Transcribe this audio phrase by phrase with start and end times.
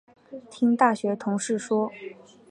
[0.49, 1.91] 听大学同事说